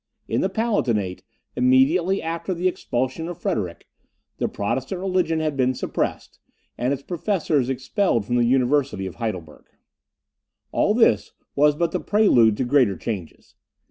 [0.27, 1.21] In the Palatinate,
[1.55, 3.87] immediately after the expulsion of Frederick,
[4.37, 6.39] the Protestant religion had been suppressed,
[6.75, 9.65] and its professors expelled from the University of Heidelberg.
[10.71, 13.53] All this was but the prelude to greater changes.